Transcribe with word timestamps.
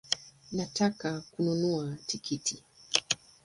Nataka 0.55 1.11
kununua 1.31 1.87
tikiti 2.07 2.63